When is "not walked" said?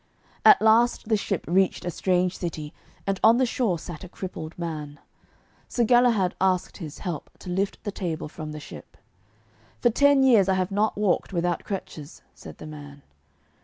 10.71-11.33